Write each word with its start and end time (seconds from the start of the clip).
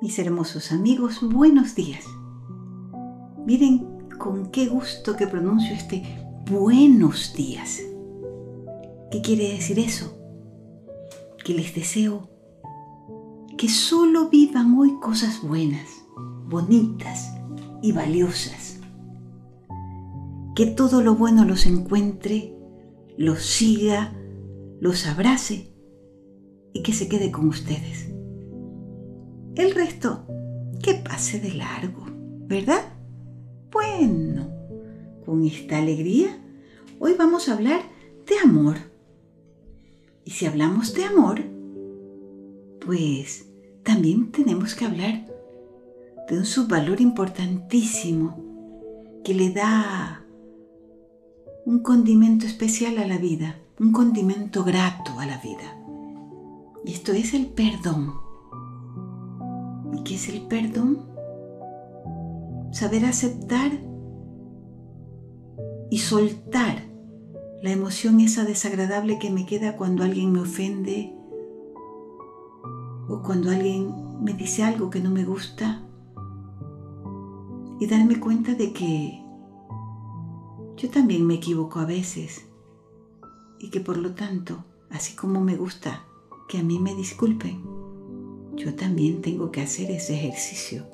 Mis 0.00 0.16
hermosos 0.20 0.70
amigos, 0.70 1.18
buenos 1.28 1.74
días. 1.74 2.04
Miren 3.44 4.06
con 4.16 4.52
qué 4.52 4.68
gusto 4.68 5.16
que 5.16 5.26
pronuncio 5.26 5.74
este 5.74 6.04
buenos 6.48 7.34
días. 7.34 7.82
¿Qué 9.10 9.20
quiere 9.20 9.48
decir 9.54 9.80
eso? 9.80 10.16
Que 11.44 11.52
les 11.52 11.74
deseo 11.74 12.30
que 13.56 13.68
solo 13.68 14.28
vivan 14.28 14.78
hoy 14.78 15.00
cosas 15.00 15.42
buenas, 15.42 15.88
bonitas 16.46 17.34
y 17.82 17.90
valiosas. 17.90 18.78
Que 20.54 20.66
todo 20.66 21.02
lo 21.02 21.16
bueno 21.16 21.44
los 21.44 21.66
encuentre, 21.66 22.54
los 23.16 23.42
siga, 23.42 24.14
los 24.80 25.08
abrace 25.08 25.74
y 26.72 26.84
que 26.84 26.92
se 26.92 27.08
quede 27.08 27.32
con 27.32 27.48
ustedes. 27.48 28.12
El 29.58 29.74
resto, 29.74 30.24
que 30.80 30.94
pase 30.94 31.40
de 31.40 31.52
largo, 31.52 32.06
¿verdad? 32.46 32.92
Bueno, 33.72 34.48
con 35.26 35.44
esta 35.44 35.78
alegría, 35.78 36.28
hoy 37.00 37.14
vamos 37.18 37.48
a 37.48 37.54
hablar 37.54 37.80
de 38.24 38.38
amor. 38.38 38.76
Y 40.24 40.30
si 40.30 40.46
hablamos 40.46 40.94
de 40.94 41.06
amor, 41.06 41.42
pues 42.86 43.46
también 43.82 44.30
tenemos 44.30 44.76
que 44.76 44.84
hablar 44.84 45.26
de 46.28 46.38
un 46.38 46.44
subvalor 46.44 47.00
importantísimo 47.00 48.38
que 49.24 49.34
le 49.34 49.50
da 49.50 50.24
un 51.66 51.80
condimento 51.80 52.46
especial 52.46 52.96
a 52.98 53.08
la 53.08 53.18
vida, 53.18 53.58
un 53.80 53.90
condimento 53.90 54.62
grato 54.62 55.18
a 55.18 55.26
la 55.26 55.38
vida. 55.38 55.76
Y 56.84 56.92
esto 56.92 57.10
es 57.10 57.34
el 57.34 57.46
perdón. 57.46 58.27
¿Y 59.92 60.02
qué 60.04 60.14
es 60.14 60.28
el 60.28 60.42
perdón? 60.42 61.06
Saber 62.72 63.04
aceptar 63.04 63.72
y 65.90 65.98
soltar 65.98 66.84
la 67.62 67.70
emoción 67.70 68.20
esa 68.20 68.44
desagradable 68.44 69.18
que 69.18 69.30
me 69.30 69.46
queda 69.46 69.76
cuando 69.76 70.04
alguien 70.04 70.32
me 70.32 70.40
ofende 70.40 71.14
o 73.08 73.22
cuando 73.22 73.50
alguien 73.50 74.22
me 74.22 74.32
dice 74.34 74.62
algo 74.62 74.90
que 74.90 75.00
no 75.00 75.10
me 75.10 75.24
gusta 75.24 75.82
y 77.80 77.86
darme 77.86 78.20
cuenta 78.20 78.54
de 78.54 78.72
que 78.72 79.24
yo 80.76 80.90
también 80.90 81.26
me 81.26 81.34
equivoco 81.34 81.80
a 81.80 81.84
veces 81.84 82.46
y 83.58 83.70
que 83.70 83.80
por 83.80 83.96
lo 83.96 84.14
tanto, 84.14 84.64
así 84.90 85.16
como 85.16 85.40
me 85.40 85.56
gusta 85.56 86.04
que 86.48 86.58
a 86.58 86.62
mí 86.62 86.78
me 86.78 86.94
disculpen, 86.94 87.62
yo 88.58 88.74
también 88.74 89.22
tengo 89.22 89.52
que 89.52 89.62
hacer 89.62 89.90
ese 89.90 90.14
ejercicio 90.14 90.84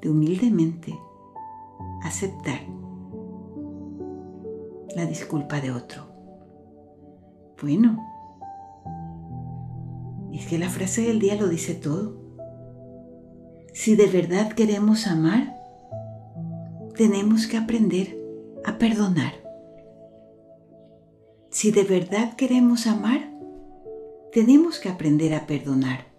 de 0.00 0.10
humildemente 0.10 0.98
aceptar 2.02 2.60
la 4.94 5.04
disculpa 5.04 5.60
de 5.60 5.72
otro. 5.72 6.06
Bueno, 7.60 8.02
es 10.32 10.46
que 10.46 10.58
la 10.58 10.70
frase 10.70 11.02
del 11.02 11.20
día 11.20 11.34
lo 11.36 11.48
dice 11.48 11.74
todo. 11.74 12.16
Si 13.74 13.94
de 13.94 14.06
verdad 14.06 14.52
queremos 14.52 15.06
amar, 15.06 15.54
tenemos 16.96 17.46
que 17.46 17.58
aprender 17.58 18.18
a 18.64 18.78
perdonar. 18.78 19.34
Si 21.50 21.70
de 21.70 21.84
verdad 21.84 22.34
queremos 22.36 22.86
amar, 22.86 23.30
tenemos 24.32 24.78
que 24.78 24.88
aprender 24.88 25.34
a 25.34 25.46
perdonar. 25.46 26.15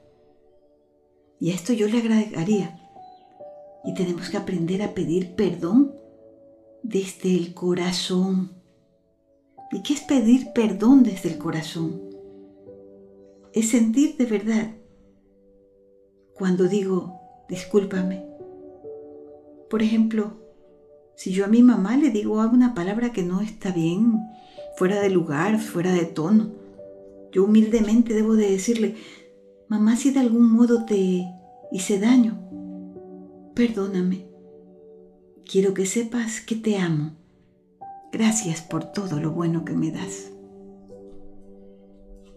Y 1.39 1.51
a 1.51 1.55
esto 1.55 1.73
yo 1.73 1.87
le 1.87 1.99
agregaría, 1.99 2.79
y 3.83 3.93
tenemos 3.93 4.29
que 4.29 4.37
aprender 4.37 4.81
a 4.81 4.93
pedir 4.93 5.35
perdón 5.35 5.93
desde 6.83 7.35
el 7.35 7.53
corazón. 7.53 8.51
¿Y 9.71 9.81
qué 9.83 9.93
es 9.93 10.01
pedir 10.01 10.51
perdón 10.53 11.03
desde 11.03 11.29
el 11.29 11.37
corazón? 11.37 12.01
Es 13.53 13.69
sentir 13.69 14.17
de 14.17 14.25
verdad. 14.25 14.75
Cuando 16.33 16.65
digo, 16.65 17.19
discúlpame. 17.49 18.25
Por 19.69 19.83
ejemplo, 19.83 20.33
si 21.15 21.31
yo 21.31 21.45
a 21.45 21.47
mi 21.47 21.63
mamá 21.63 21.97
le 21.97 22.09
digo 22.09 22.41
alguna 22.41 22.73
palabra 22.73 23.11
que 23.11 23.23
no 23.23 23.41
está 23.41 23.71
bien, 23.71 24.19
fuera 24.75 25.01
de 25.01 25.09
lugar, 25.09 25.59
fuera 25.59 25.91
de 25.91 26.05
tono, 26.05 26.51
yo 27.31 27.43
humildemente 27.43 28.13
debo 28.13 28.35
de 28.35 28.51
decirle, 28.51 28.95
Mamá, 29.69 29.97
si 29.97 30.11
de 30.11 30.21
algún 30.21 30.49
modo 30.53 30.85
te 30.85 31.27
hice 31.73 31.99
daño, 31.99 32.39
perdóname. 33.53 34.29
Quiero 35.43 35.73
que 35.73 35.85
sepas 35.85 36.39
que 36.39 36.55
te 36.55 36.77
amo. 36.77 37.17
Gracias 38.13 38.61
por 38.61 38.85
todo 38.93 39.19
lo 39.19 39.31
bueno 39.31 39.65
que 39.65 39.73
me 39.73 39.91
das. 39.91 40.31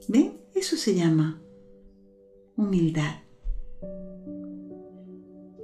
¿Ven? 0.08 0.40
Eso 0.56 0.76
se 0.76 0.96
llama 0.96 1.40
humildad. 2.56 3.20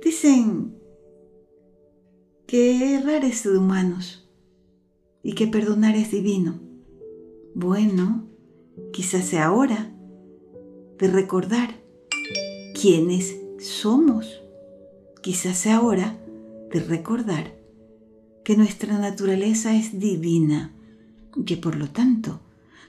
Dicen 0.04 0.78
que 2.46 2.94
errar 2.94 3.24
es 3.24 3.42
de 3.42 3.58
humanos 3.58 4.30
y 5.24 5.34
que 5.34 5.48
perdonar 5.48 5.96
es 5.96 6.12
divino. 6.12 6.60
Bueno, 7.56 8.28
quizás 8.92 9.24
sea 9.24 9.52
hora 9.52 9.95
de 10.98 11.08
recordar 11.08 11.74
quiénes 12.80 13.36
somos. 13.58 14.42
Quizás 15.22 15.56
sea 15.58 15.80
hora 15.80 16.16
de 16.72 16.80
recordar 16.80 17.54
que 18.44 18.56
nuestra 18.56 18.98
naturaleza 18.98 19.74
es 19.74 19.98
divina 19.98 20.72
y 21.34 21.44
que 21.44 21.56
por 21.56 21.76
lo 21.76 21.88
tanto 21.88 22.40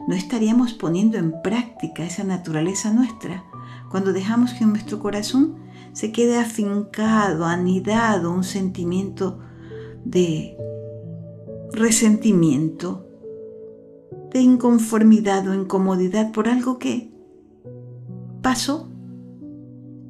no 0.08 0.16
estaríamos 0.16 0.74
poniendo 0.74 1.18
en 1.18 1.42
práctica 1.42 2.06
esa 2.06 2.24
naturaleza 2.24 2.94
nuestra 2.94 3.44
cuando 3.90 4.14
dejamos 4.14 4.54
que 4.54 4.64
en 4.64 4.72
nuestro 4.72 5.00
corazón 5.00 5.56
se 5.94 6.12
quede 6.12 6.38
afincado, 6.38 7.46
anidado 7.46 8.32
un 8.32 8.44
sentimiento 8.44 9.40
de 10.06 10.56
resentimiento, 11.72 13.08
de 14.32 14.42
inconformidad 14.42 15.48
o 15.48 15.56
incomodidad 15.56 16.32
por 16.32 16.48
algo 16.48 16.78
que 16.78 17.17
pasó 18.48 18.88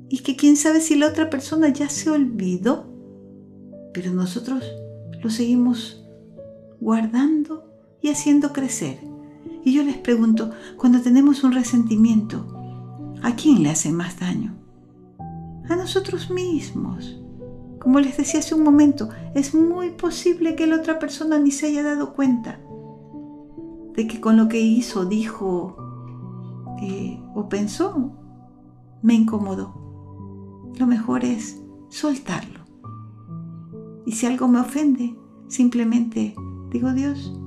y 0.09 0.19
que 0.19 0.35
quién 0.35 0.57
sabe 0.57 0.79
si 0.79 0.95
la 0.95 1.07
otra 1.07 1.27
persona 1.27 1.69
ya 1.69 1.89
se 1.89 2.11
olvidó, 2.11 2.85
pero 3.95 4.13
nosotros 4.13 4.63
lo 5.23 5.31
seguimos 5.31 6.05
guardando 6.79 7.67
y 7.99 8.09
haciendo 8.09 8.53
crecer. 8.53 8.99
Y 9.65 9.73
yo 9.73 9.81
les 9.81 9.97
pregunto, 9.97 10.51
cuando 10.77 11.01
tenemos 11.01 11.43
un 11.43 11.51
resentimiento, 11.51 12.45
¿a 13.23 13.35
quién 13.35 13.63
le 13.63 13.71
hace 13.71 13.91
más 13.91 14.19
daño? 14.19 14.55
A 15.67 15.75
nosotros 15.75 16.29
mismos. 16.29 17.19
Como 17.79 17.99
les 17.99 18.17
decía 18.17 18.41
hace 18.41 18.53
un 18.53 18.63
momento, 18.63 19.09
es 19.33 19.55
muy 19.55 19.89
posible 19.89 20.55
que 20.55 20.67
la 20.67 20.75
otra 20.75 20.99
persona 20.99 21.39
ni 21.39 21.49
se 21.49 21.69
haya 21.69 21.81
dado 21.81 22.13
cuenta 22.13 22.59
de 23.95 24.05
que 24.05 24.21
con 24.21 24.37
lo 24.37 24.47
que 24.47 24.59
hizo, 24.59 25.05
dijo 25.05 25.75
eh, 26.83 27.19
o 27.33 27.49
pensó, 27.49 28.26
me 29.01 29.13
incomodó. 29.13 29.73
Lo 30.77 30.87
mejor 30.87 31.23
es 31.23 31.61
soltarlo. 31.89 32.59
Y 34.05 34.13
si 34.13 34.25
algo 34.25 34.47
me 34.47 34.59
ofende, 34.59 35.15
simplemente 35.47 36.35
digo 36.71 36.93
Dios, 36.93 37.37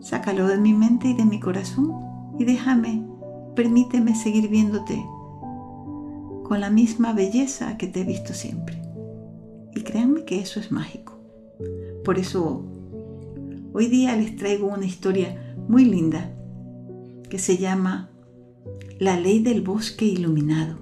sácalo 0.00 0.46
de 0.46 0.58
mi 0.58 0.74
mente 0.74 1.08
y 1.08 1.14
de 1.14 1.24
mi 1.24 1.40
corazón 1.40 1.92
y 2.38 2.44
déjame, 2.44 3.04
permíteme 3.54 4.14
seguir 4.14 4.48
viéndote 4.48 5.04
con 6.44 6.60
la 6.60 6.70
misma 6.70 7.12
belleza 7.12 7.76
que 7.76 7.88
te 7.88 8.00
he 8.00 8.04
visto 8.04 8.32
siempre. 8.32 8.80
Y 9.74 9.82
créanme 9.82 10.24
que 10.24 10.40
eso 10.40 10.60
es 10.60 10.72
mágico. 10.72 11.18
Por 12.04 12.18
eso 12.18 12.64
hoy 13.72 13.86
día 13.86 14.16
les 14.16 14.36
traigo 14.36 14.68
una 14.68 14.86
historia 14.86 15.56
muy 15.68 15.84
linda 15.84 16.32
que 17.28 17.38
se 17.38 17.58
llama 17.58 18.10
la 18.98 19.16
ley 19.16 19.38
del 19.38 19.60
bosque 19.60 20.04
iluminado. 20.04 20.76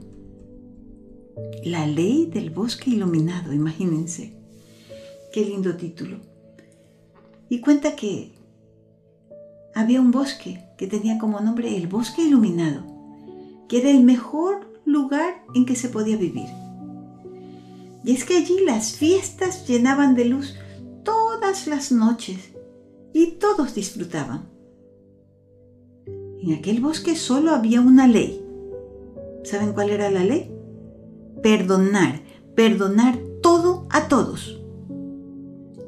La 1.64 1.86
ley 1.86 2.24
del 2.24 2.48
bosque 2.48 2.88
iluminado, 2.90 3.52
imagínense. 3.52 4.32
Qué 5.34 5.44
lindo 5.44 5.76
título. 5.76 6.20
Y 7.50 7.60
cuenta 7.60 7.94
que 7.94 8.32
había 9.74 10.00
un 10.00 10.12
bosque 10.12 10.64
que 10.78 10.86
tenía 10.86 11.18
como 11.18 11.40
nombre 11.40 11.76
el 11.76 11.88
bosque 11.88 12.22
iluminado, 12.22 12.86
que 13.68 13.80
era 13.80 13.90
el 13.90 14.02
mejor 14.02 14.66
lugar 14.86 15.44
en 15.54 15.66
que 15.66 15.76
se 15.76 15.90
podía 15.90 16.16
vivir. 16.16 16.48
Y 18.02 18.12
es 18.12 18.24
que 18.24 18.38
allí 18.38 18.60
las 18.64 18.92
fiestas 18.92 19.68
llenaban 19.68 20.14
de 20.14 20.24
luz 20.24 20.54
todas 21.04 21.66
las 21.66 21.92
noches 21.92 22.38
y 23.12 23.32
todos 23.32 23.74
disfrutaban. 23.74 24.55
En 26.46 26.54
aquel 26.54 26.80
bosque 26.80 27.16
solo 27.16 27.50
había 27.50 27.80
una 27.80 28.06
ley. 28.06 28.40
¿Saben 29.42 29.72
cuál 29.72 29.90
era 29.90 30.10
la 30.10 30.24
ley? 30.24 30.56
perdonar, 31.42 32.22
perdonar 32.54 33.18
todo 33.40 33.86
a 33.90 34.08
todos. 34.08 34.60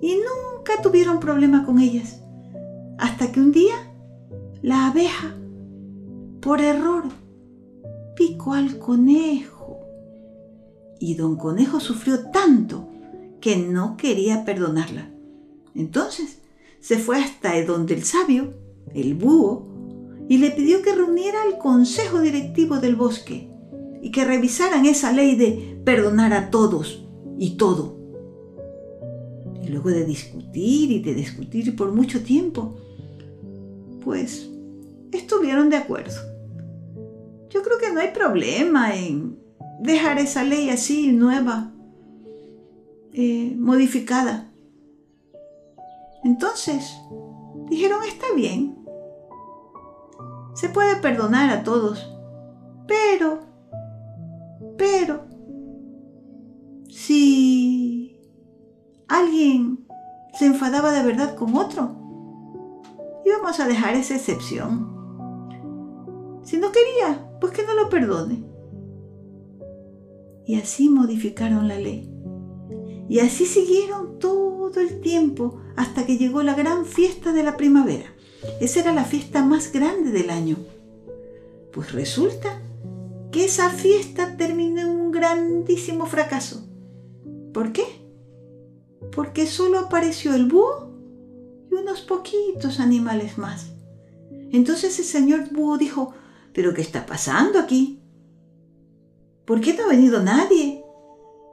Y 0.00 0.16
nunca 0.16 0.80
tuvieron 0.82 1.20
problema 1.20 1.64
con 1.64 1.78
ellas. 1.80 2.20
Hasta 2.98 3.32
que 3.32 3.40
un 3.40 3.52
día 3.52 3.74
la 4.62 4.88
abeja, 4.88 5.34
por 6.40 6.60
error, 6.60 7.04
picó 8.14 8.54
al 8.54 8.78
conejo. 8.78 9.80
Y 11.00 11.14
don 11.14 11.36
Conejo 11.36 11.78
sufrió 11.78 12.30
tanto 12.30 12.88
que 13.40 13.56
no 13.56 13.96
quería 13.96 14.44
perdonarla. 14.44 15.10
Entonces 15.74 16.38
se 16.80 16.98
fue 16.98 17.18
hasta 17.18 17.60
donde 17.64 17.94
el 17.94 18.04
sabio, 18.04 18.54
el 18.94 19.14
búho, 19.14 19.67
y 20.28 20.38
le 20.38 20.50
pidió 20.50 20.82
que 20.82 20.94
reuniera 20.94 21.42
al 21.42 21.58
consejo 21.58 22.20
directivo 22.20 22.78
del 22.78 22.96
bosque 22.96 23.50
y 24.02 24.10
que 24.10 24.24
revisaran 24.24 24.84
esa 24.86 25.12
ley 25.12 25.36
de 25.36 25.80
perdonar 25.84 26.32
a 26.34 26.50
todos 26.50 27.04
y 27.38 27.56
todo. 27.56 27.96
Y 29.62 29.68
luego 29.68 29.90
de 29.90 30.04
discutir 30.04 30.90
y 30.90 31.00
de 31.00 31.14
discutir 31.14 31.74
por 31.74 31.92
mucho 31.92 32.22
tiempo, 32.22 32.76
pues 34.04 34.48
estuvieron 35.12 35.70
de 35.70 35.76
acuerdo. 35.76 36.16
Yo 37.50 37.62
creo 37.62 37.78
que 37.78 37.92
no 37.92 38.00
hay 38.00 38.08
problema 38.12 38.94
en 38.94 39.38
dejar 39.80 40.18
esa 40.18 40.44
ley 40.44 40.68
así 40.68 41.12
nueva, 41.12 41.72
eh, 43.14 43.54
modificada. 43.56 44.52
Entonces, 46.24 46.92
dijeron, 47.70 48.00
está 48.06 48.26
bien, 48.36 48.76
se 50.58 50.68
puede 50.68 50.96
perdonar 50.96 51.50
a 51.50 51.62
todos, 51.62 52.12
pero, 52.88 53.38
pero, 54.76 55.24
si 56.88 58.20
alguien 59.06 59.86
se 60.36 60.46
enfadaba 60.46 60.90
de 60.90 61.04
verdad 61.04 61.36
con 61.36 61.56
otro, 61.56 61.94
íbamos 63.24 63.60
a 63.60 63.68
dejar 63.68 63.94
esa 63.94 64.16
excepción. 64.16 64.96
Si 66.42 66.56
no 66.56 66.72
quería, 66.72 67.30
pues 67.40 67.52
que 67.52 67.64
no 67.64 67.74
lo 67.74 67.88
perdone. 67.88 68.44
Y 70.44 70.56
así 70.56 70.88
modificaron 70.88 71.68
la 71.68 71.78
ley. 71.78 72.12
Y 73.08 73.20
así 73.20 73.46
siguieron 73.46 74.18
todo 74.18 74.72
el 74.80 75.00
tiempo 75.02 75.60
hasta 75.76 76.04
que 76.04 76.18
llegó 76.18 76.42
la 76.42 76.54
gran 76.54 76.84
fiesta 76.84 77.32
de 77.32 77.44
la 77.44 77.56
primavera. 77.56 78.12
Esa 78.60 78.80
era 78.80 78.92
la 78.92 79.04
fiesta 79.04 79.44
más 79.44 79.72
grande 79.72 80.10
del 80.10 80.30
año. 80.30 80.56
Pues 81.72 81.92
resulta 81.92 82.60
que 83.30 83.44
esa 83.44 83.70
fiesta 83.70 84.36
terminó 84.36 84.80
en 84.80 84.88
un 84.88 85.10
grandísimo 85.10 86.06
fracaso. 86.06 86.66
¿Por 87.52 87.72
qué? 87.72 87.84
Porque 89.12 89.46
solo 89.46 89.78
apareció 89.78 90.34
el 90.34 90.46
búho 90.46 90.90
y 91.70 91.74
unos 91.74 92.00
poquitos 92.00 92.80
animales 92.80 93.38
más. 93.38 93.72
Entonces 94.50 94.98
el 94.98 95.04
señor 95.04 95.50
búho 95.52 95.76
dijo, 95.76 96.12
¿pero 96.52 96.72
qué 96.72 96.80
está 96.80 97.04
pasando 97.06 97.58
aquí? 97.58 98.00
¿Por 99.44 99.60
qué 99.60 99.74
no 99.74 99.84
ha 99.84 99.88
venido 99.88 100.22
nadie? 100.22 100.82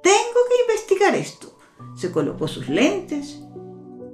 Tengo 0.04 0.40
que 0.50 0.74
investigar 0.74 1.16
esto. 1.16 1.58
Se 1.96 2.12
colocó 2.12 2.48
sus 2.48 2.70
lentes 2.70 3.42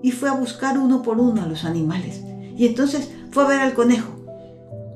y 0.02 0.12
fue 0.12 0.30
a 0.30 0.34
buscar 0.34 0.78
uno 0.78 1.02
por 1.02 1.20
uno 1.20 1.42
a 1.44 1.48
los 1.48 1.64
animales. 1.64 2.22
Y 2.62 2.68
entonces 2.68 3.10
fue 3.32 3.44
a 3.44 3.48
ver 3.48 3.60
al 3.60 3.74
conejo. 3.74 4.12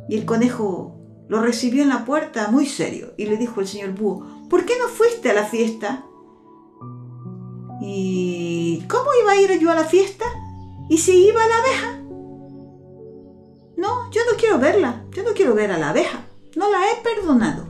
Y 0.08 0.18
el 0.18 0.26
conejo 0.26 0.96
lo 1.28 1.42
recibió 1.42 1.82
en 1.82 1.90
la 1.90 2.06
puerta 2.06 2.52
muy 2.52 2.68
serio 2.68 3.14
y 3.18 3.26
le 3.26 3.38
dijo 3.38 3.60
el 3.60 3.68
señor 3.68 3.96
búho, 3.96 4.24
¿por 4.52 4.66
qué 4.66 4.74
no 4.80 4.88
fuiste 4.88 5.32
a 5.32 5.34
la 5.34 5.46
fiesta? 5.46 6.06
¿Y 7.82 8.84
cómo 8.88 9.10
iba 9.20 9.32
a 9.32 9.42
ir 9.42 9.60
yo 9.60 9.72
a 9.72 9.76
la 9.76 9.84
fiesta? 9.84 10.26
¿Y 10.92 11.00
si 11.00 11.26
iba 11.26 11.44
a 11.44 11.48
la 11.48 11.58
abeja? 11.58 12.04
No, 13.78 14.12
yo 14.12 14.22
no 14.32 14.38
quiero 14.38 14.60
verla, 14.60 15.04
yo 15.12 15.24
no 15.24 15.32
quiero 15.32 15.56
ver 15.56 15.72
a 15.72 15.80
la 15.80 15.90
abeja, 15.90 16.20
no 16.56 16.70
la 16.70 16.78
he 16.92 17.02
perdonado. 17.02 17.66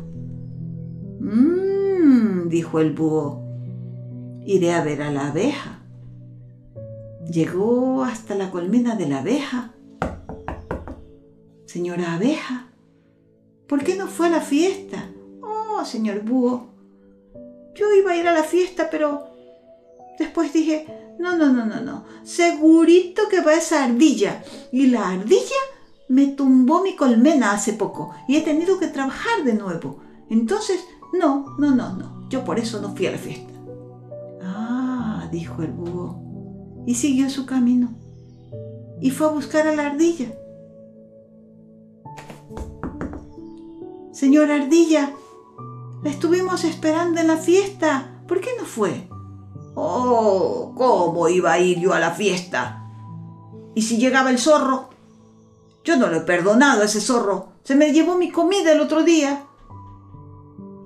Mmm, 1.21 2.49
dijo 2.49 2.81
el 2.81 2.91
búho, 2.91 3.41
iré 4.45 4.73
a 4.73 4.83
ver 4.83 5.03
a 5.03 5.11
la 5.11 5.29
abeja. 5.29 5.79
Llegó 7.31 8.03
hasta 8.03 8.35
la 8.35 8.51
colmena 8.51 8.97
de 8.97 9.07
la 9.07 9.19
abeja 9.19 9.71
Señora 11.75 12.13
abeja, 12.13 12.69
¿por 13.67 13.83
qué 13.83 13.97
no 13.97 14.07
fue 14.07 14.27
a 14.27 14.29
la 14.29 14.39
fiesta? 14.39 15.09
Oh, 15.43 15.83
señor 15.83 16.23
búho, 16.23 16.69
yo 17.75 17.93
iba 17.93 18.11
a 18.11 18.15
ir 18.15 18.25
a 18.29 18.33
la 18.33 18.43
fiesta, 18.43 18.87
pero 18.89 19.25
después 20.17 20.53
dije, 20.53 20.87
no, 21.19 21.35
no, 21.35 21.51
no, 21.51 21.65
no, 21.65 21.81
no, 21.81 22.05
segurito 22.23 23.23
que 23.29 23.41
va 23.41 23.55
esa 23.55 23.83
ardilla. 23.83 24.41
Y 24.71 24.87
la 24.87 25.09
ardilla 25.09 25.61
me 26.07 26.27
tumbó 26.27 26.81
mi 26.81 26.95
colmena 26.95 27.51
hace 27.51 27.73
poco 27.73 28.15
y 28.25 28.37
he 28.37 28.41
tenido 28.41 28.79
que 28.79 28.87
trabajar 28.87 29.43
de 29.43 29.55
nuevo. 29.55 29.99
Entonces, 30.29 30.79
no, 31.11 31.57
no, 31.59 31.75
no, 31.75 31.91
no, 31.91 32.29
yo 32.29 32.45
por 32.45 32.57
eso 32.57 32.79
no 32.79 32.95
fui 32.95 33.07
a 33.07 33.11
la 33.11 33.17
fiesta. 33.17 33.51
Ah, 34.41 35.27
dijo 35.29 35.61
el 35.61 35.73
búho, 35.73 36.85
y 36.87 36.95
siguió 36.95 37.29
su 37.29 37.45
camino. 37.45 37.89
Y 39.01 39.11
fue 39.11 39.27
a 39.27 39.31
buscar 39.31 39.67
a 39.67 39.75
la 39.75 39.87
ardilla. 39.87 40.31
Señora 44.15 44.55
Ardilla, 44.55 45.11
la 46.01 46.09
estuvimos 46.09 46.63
esperando 46.63 47.19
en 47.19 47.27
la 47.27 47.35
fiesta. 47.35 48.21
¿Por 48.29 48.39
qué 48.39 48.51
no 48.57 48.63
fue? 48.63 49.09
Oh, 49.75 50.71
¿cómo 50.73 51.27
iba 51.27 51.51
a 51.51 51.59
ir 51.59 51.81
yo 51.81 51.93
a 51.93 51.99
la 51.99 52.11
fiesta? 52.11 52.89
¿Y 53.75 53.81
si 53.81 53.97
llegaba 53.97 54.29
el 54.29 54.39
zorro? 54.39 54.87
Yo 55.83 55.97
no 55.97 56.07
lo 56.07 56.15
he 56.15 56.21
perdonado 56.21 56.81
a 56.81 56.85
ese 56.85 57.01
zorro. 57.01 57.49
Se 57.65 57.75
me 57.75 57.91
llevó 57.91 58.17
mi 58.17 58.31
comida 58.31 58.71
el 58.71 58.79
otro 58.79 59.03
día. 59.03 59.47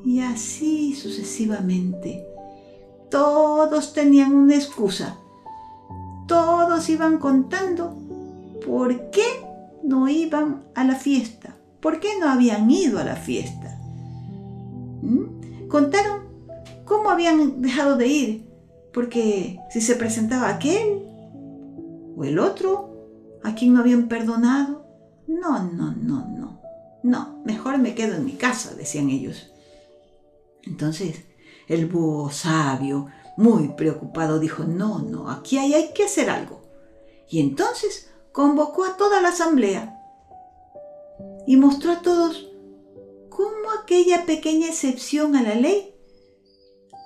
Y 0.03 0.21
así 0.21 0.95
sucesivamente. 0.95 2.25
Todos 3.11 3.93
tenían 3.93 4.33
una 4.33 4.55
excusa. 4.55 5.19
Todos 6.27 6.89
iban 6.89 7.19
contando 7.19 7.95
por 8.65 9.11
qué 9.11 9.45
no 9.83 10.09
iban 10.09 10.63
a 10.73 10.83
la 10.83 10.95
fiesta. 10.95 11.58
¿Por 11.81 11.99
qué 11.99 12.19
no 12.19 12.29
habían 12.29 12.69
ido 12.69 12.99
a 12.99 13.03
la 13.03 13.15
fiesta? 13.15 13.79
¿Mm? 15.01 15.67
Contaron 15.67 16.23
cómo 16.85 17.09
habían 17.09 17.61
dejado 17.61 17.95
de 17.95 18.07
ir, 18.07 18.49
porque 18.93 19.59
si 19.69 19.81
se 19.81 19.95
presentaba 19.95 20.49
aquel 20.49 21.03
o 22.17 22.23
el 22.23 22.39
otro, 22.39 23.39
a 23.43 23.55
quien 23.55 23.73
no 23.73 23.79
habían 23.79 24.07
perdonado, 24.07 24.85
no, 25.27 25.63
no, 25.63 25.93
no, 25.93 26.27
no, 26.27 26.61
no, 27.03 27.41
mejor 27.45 27.77
me 27.77 27.95
quedo 27.95 28.15
en 28.15 28.25
mi 28.25 28.33
casa, 28.33 28.73
decían 28.75 29.09
ellos. 29.09 29.51
Entonces, 30.63 31.23
el 31.67 31.85
búho 31.85 32.31
sabio, 32.31 33.07
muy 33.37 33.69
preocupado, 33.69 34.39
dijo, 34.39 34.65
no, 34.65 34.99
no, 34.99 35.29
aquí 35.29 35.57
hay, 35.57 35.73
hay 35.73 35.93
que 35.93 36.03
hacer 36.03 36.29
algo. 36.29 36.61
Y 37.29 37.39
entonces 37.39 38.09
convocó 38.33 38.83
a 38.83 38.97
toda 38.97 39.21
la 39.21 39.29
asamblea 39.29 39.98
y 41.49 41.57
mostró 41.57 41.93
a 41.93 42.01
todos 42.03 42.47
cómo 43.29 43.71
aquella 43.81 44.27
pequeña 44.27 44.67
excepción 44.67 45.35
a 45.35 45.41
la 45.41 45.55
ley 45.55 45.95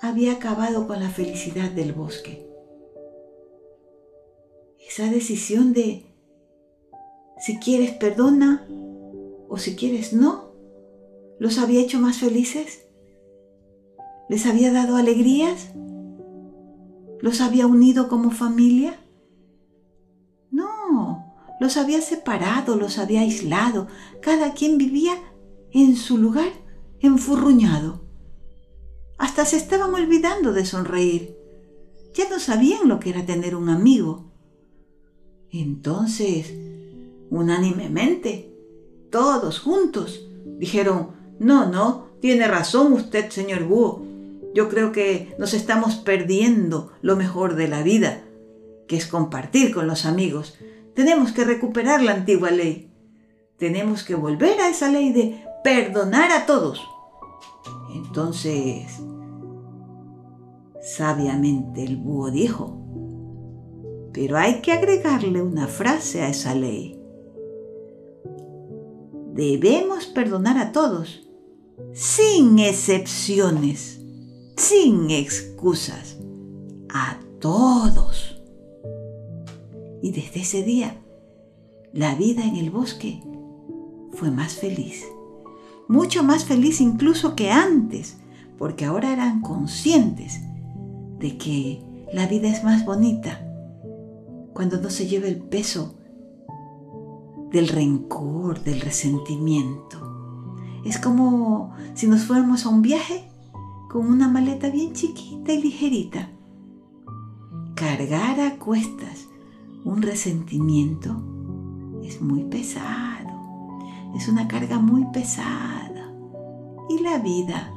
había 0.02 0.34
acabado 0.34 0.86
con 0.86 1.00
la 1.00 1.10
felicidad 1.10 1.72
del 1.72 1.94
bosque. 1.94 2.46
Esa 4.86 5.10
decisión 5.10 5.72
de 5.72 6.08
si 7.40 7.58
quieres 7.58 7.92
perdona 7.92 8.68
o 9.48 9.58
si 9.58 9.78
quieres 9.78 10.12
no, 10.12 10.52
los 11.40 11.58
había 11.58 11.80
hecho 11.80 12.02
más 12.02 12.18
felices, 12.18 12.86
les 14.28 14.46
había 14.46 14.74
dado 14.74 14.98
alegrías, 14.98 15.72
los 17.22 17.40
había 17.40 17.66
unido 17.66 18.10
como 18.10 18.30
familia. 18.30 19.00
Los 21.64 21.78
había 21.78 22.02
separado, 22.02 22.76
los 22.76 22.98
había 22.98 23.22
aislado, 23.22 23.88
cada 24.22 24.54
quien 24.54 24.78
vivía 24.78 25.14
en 25.72 25.96
su 25.96 26.18
lugar 26.18 26.50
enfurruñado. 27.00 28.02
Hasta 29.18 29.46
se 29.46 29.56
estaban 29.56 29.94
olvidando 29.94 30.52
de 30.52 30.66
sonreír. 30.66 31.38
Ya 32.16 32.28
no 32.30 32.42
sabían 32.42 32.90
lo 32.90 33.00
que 33.00 33.12
era 33.12 33.26
tener 33.26 33.56
un 33.56 33.70
amigo. 33.70 34.30
Entonces, 35.52 36.54
unánimemente, 37.30 38.54
todos 39.10 39.60
juntos, 39.60 40.28
dijeron, 40.60 41.12
no, 41.40 41.70
no, 41.70 42.08
tiene 42.20 42.46
razón 42.46 42.92
usted, 42.92 43.30
señor 43.30 43.64
Búho. 43.64 44.04
Yo 44.54 44.68
creo 44.68 44.92
que 44.92 45.34
nos 45.40 45.54
estamos 45.54 45.96
perdiendo 45.96 46.92
lo 47.02 47.16
mejor 47.16 47.56
de 47.56 47.70
la 47.70 47.84
vida, 47.84 48.26
que 48.86 48.98
es 48.98 49.08
compartir 49.08 49.74
con 49.74 49.88
los 49.88 50.04
amigos. 50.04 50.56
Tenemos 50.96 51.32
que 51.32 51.44
recuperar 51.44 52.02
la 52.02 52.14
antigua 52.14 52.52
ley. 52.52 52.92
Tenemos 53.58 54.04
que 54.04 54.16
volver 54.16 54.60
a 54.62 54.70
esa 54.70 54.90
ley 54.90 55.12
de 55.12 55.44
perdonar 55.64 56.32
a 56.32 56.46
todos. 56.46 56.82
Entonces, 57.94 59.02
Sabiamente 60.84 61.82
el 61.82 61.96
búho 61.96 62.30
dijo, 62.30 62.78
pero 64.12 64.38
hay 64.38 64.60
que 64.60 64.74
agregarle 64.74 65.42
una 65.42 65.68
frase 65.68 66.22
a 66.22 66.28
esa 66.28 66.54
ley. 66.54 67.00
Debemos 69.34 70.08
perdonar 70.08 70.58
a 70.58 70.74
todos, 70.74 71.26
sin 71.94 72.60
excepciones, 72.60 74.02
sin 74.58 75.10
excusas, 75.10 76.18
a 76.94 77.18
todos. 77.40 78.43
Y 80.04 80.12
desde 80.12 80.42
ese 80.42 80.64
día, 80.64 80.98
la 81.94 82.14
vida 82.14 82.44
en 82.44 82.58
el 82.58 82.72
bosque 82.72 83.24
fue 84.12 84.32
más 84.32 84.56
feliz, 84.56 85.06
mucho 85.88 86.26
más 86.26 86.44
feliz 86.44 86.82
incluso 86.82 87.38
que 87.38 87.52
antes, 87.52 88.18
porque 88.58 88.84
ahora 88.84 89.14
eran 89.14 89.40
conscientes 89.40 90.42
de 91.20 91.38
que 91.38 91.86
la 92.12 92.28
vida 92.28 92.50
es 92.50 92.66
más 92.66 92.86
bonita 92.86 93.48
cuando 94.54 94.82
no 94.82 94.90
se 94.90 95.08
lleva 95.08 95.28
el 95.28 95.38
peso 95.38 95.96
del 97.54 97.70
rencor, 97.70 98.62
del 98.62 98.82
resentimiento. 98.82 100.52
Es 100.84 100.98
como 100.98 101.76
si 101.94 102.08
nos 102.08 102.26
fuéramos 102.26 102.66
a 102.66 102.70
un 102.70 102.82
viaje 102.82 103.30
con 103.90 104.06
una 104.08 104.28
maleta 104.28 104.70
bien 104.70 104.92
chiquita 104.92 105.54
y 105.54 105.62
ligerita. 105.62 106.30
Cargar 107.74 108.42
a 108.42 108.60
cuestas 108.60 109.30
un 109.86 110.02
resentimiento 110.02 111.22
es 112.04 112.22
muy 112.22 112.44
pesado, 112.46 114.12
es 114.16 114.28
una 114.28 114.48
carga 114.48 114.80
muy 114.80 115.06
pesada 115.12 116.14
y 116.90 117.00
la 117.00 117.20
vida 117.20 117.72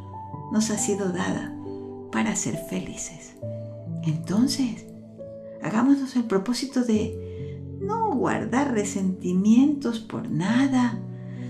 nos 0.52 0.70
ha 0.70 0.78
sido 0.78 1.10
dada 1.12 1.56
para 2.12 2.34
ser 2.36 2.56
felices. 2.56 3.36
Entonces, 4.02 4.86
hagámonos 5.62 6.14
el 6.16 6.24
propósito 6.24 6.82
de 6.84 7.58
no 7.80 8.14
guardar 8.14 8.72
resentimientos 8.72 10.00
por 10.00 10.30
nada. 10.30 10.98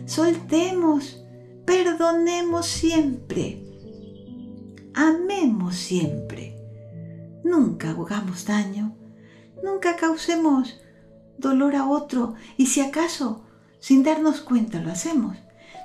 Soltemos, 0.06 1.24
perdonemos 1.64 2.66
siempre, 2.66 3.62
amemos 4.94 5.76
siempre. 5.76 6.56
Nunca 7.44 7.90
hagamos 7.90 8.46
daño, 8.46 8.96
nunca 9.62 9.96
causemos 9.96 10.80
dolor 11.38 11.76
a 11.76 11.88
otro 11.88 12.34
y 12.56 12.66
si 12.66 12.80
acaso, 12.80 13.44
sin 13.78 14.02
darnos 14.02 14.40
cuenta, 14.40 14.80
lo 14.80 14.90
hacemos, 14.90 15.36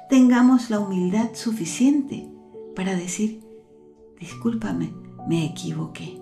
tengamos 0.09 0.69
la 0.69 0.79
humildad 0.79 1.29
suficiente 1.33 2.29
para 2.75 2.95
decir, 2.95 3.41
discúlpame, 4.19 4.93
me 5.27 5.45
equivoqué. 5.45 6.19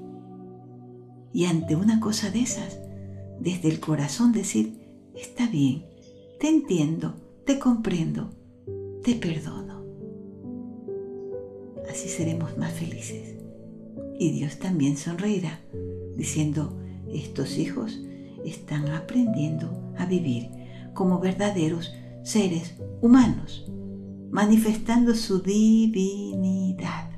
Y 1.32 1.46
ante 1.46 1.76
una 1.76 2.00
cosa 2.00 2.32
de 2.32 2.42
esas, 2.42 2.80
desde 3.40 3.70
el 3.70 3.80
corazón 3.80 4.32
decir, 4.32 4.80
está 5.16 5.48
bien, 5.48 5.86
te 6.40 6.50
entiendo, 6.50 7.16
te 7.46 7.60
comprendo, 7.60 8.32
te 9.04 9.16
perdono. 9.16 9.84
Así 11.90 12.10
seremos 12.10 12.58
más 12.58 12.74
felices. 12.74 13.36
Y 14.20 14.32
Dios 14.32 14.60
también 14.60 14.98
sonreirá, 14.98 15.62
diciendo, 16.16 16.78
estos 17.14 17.58
hijos 17.58 18.00
están 18.46 18.90
aprendiendo 18.90 19.94
a 19.98 20.06
vivir 20.06 20.50
como 20.94 21.20
verdaderos 21.20 21.94
seres 22.24 22.76
humanos, 23.02 23.66
manifestando 24.32 25.16
su 25.16 25.42
divinidad. 25.42 27.10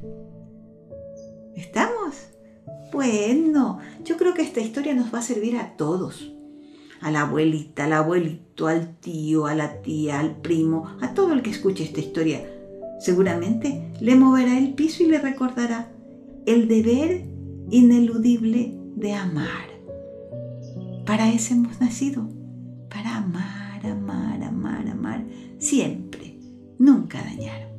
¿Estamos? 1.55 2.15
Bueno, 2.91 3.79
yo 4.03 4.17
creo 4.17 4.33
que 4.33 4.41
esta 4.41 4.59
historia 4.59 4.93
nos 4.93 5.13
va 5.13 5.19
a 5.19 5.23
servir 5.23 5.57
a 5.57 5.75
todos. 5.77 6.33
A 7.01 7.09
la 7.09 7.21
abuelita, 7.21 7.85
al 7.85 7.93
abuelito, 7.93 8.67
al 8.67 8.95
tío, 8.99 9.47
a 9.47 9.55
la 9.55 9.81
tía, 9.81 10.19
al 10.19 10.37
primo, 10.41 10.85
a 11.01 11.13
todo 11.13 11.33
el 11.33 11.41
que 11.41 11.49
escuche 11.49 11.83
esta 11.83 11.99
historia. 11.99 12.47
Seguramente 12.99 13.91
le 13.99 14.15
moverá 14.15 14.57
el 14.57 14.75
piso 14.75 15.03
y 15.03 15.07
le 15.07 15.19
recordará 15.19 15.91
el 16.45 16.67
deber 16.67 17.25
ineludible 17.71 18.77
de 18.95 19.13
amar. 19.13 19.70
Para 21.05 21.31
eso 21.31 21.53
hemos 21.53 21.79
nacido, 21.81 22.27
para 22.89 23.17
amar, 23.17 23.85
amar, 23.85 24.43
amar, 24.43 24.87
amar, 24.87 25.25
siempre, 25.57 26.37
nunca 26.77 27.23
dañar. 27.23 27.69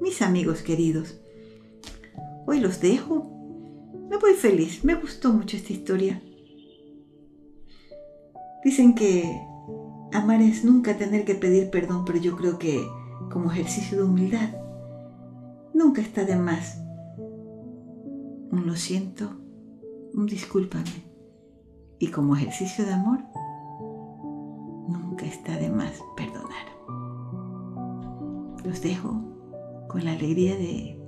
Mis 0.00 0.22
amigos 0.22 0.62
queridos, 0.62 1.18
hoy 2.46 2.60
los 2.60 2.80
dejo 2.80 3.38
me 4.08 4.16
voy 4.16 4.32
feliz, 4.32 4.84
me 4.84 4.94
gustó 4.94 5.34
mucho 5.34 5.56
esta 5.58 5.72
historia. 5.72 6.22
Dicen 8.64 8.94
que 8.94 9.38
amar 10.12 10.40
es 10.40 10.64
nunca 10.64 10.96
tener 10.96 11.26
que 11.26 11.34
pedir 11.34 11.68
perdón, 11.70 12.04
pero 12.06 12.18
yo 12.18 12.34
creo 12.34 12.58
que 12.58 12.86
como 13.30 13.52
ejercicio 13.52 13.98
de 13.98 14.04
humildad, 14.04 14.48
nunca 15.74 16.00
está 16.00 16.24
de 16.24 16.36
más. 16.36 16.78
Un 18.50 18.64
lo 18.66 18.76
siento, 18.76 19.30
un 20.14 20.26
discúlpame. 20.26 21.07
Y 21.98 22.08
como 22.08 22.36
ejercicio 22.36 22.84
de 22.84 22.92
amor, 22.92 23.20
nunca 24.88 25.26
está 25.26 25.56
de 25.56 25.70
más 25.70 26.00
perdonar. 26.16 26.68
Los 28.64 28.80
dejo 28.82 29.20
con 29.88 30.04
la 30.04 30.12
alegría 30.12 30.56
de 30.56 31.00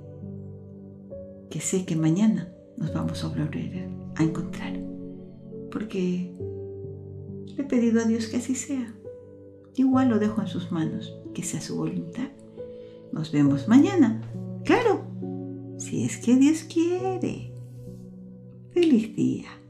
que 1.49 1.59
sé 1.59 1.85
que 1.85 1.95
mañana 1.95 2.51
nos 2.77 2.93
vamos 2.93 3.23
a 3.23 3.27
volver 3.27 3.89
a 4.15 4.23
encontrar. 4.23 4.73
Porque 5.71 6.33
le 7.45 7.63
he 7.63 7.65
pedido 7.65 8.01
a 8.01 8.05
Dios 8.05 8.27
que 8.27 8.37
así 8.37 8.55
sea. 8.55 8.93
Igual 9.75 10.09
lo 10.09 10.19
dejo 10.19 10.41
en 10.41 10.47
sus 10.47 10.71
manos, 10.71 11.15
que 11.33 11.43
sea 11.43 11.61
su 11.61 11.77
voluntad. 11.77 12.29
Nos 13.13 13.31
vemos 13.31 13.67
mañana. 13.67 14.21
Claro, 14.65 15.05
si 15.77 16.03
es 16.03 16.17
que 16.17 16.35
Dios 16.35 16.63
quiere. 16.63 17.53
Feliz 18.71 19.15
día. 19.15 19.60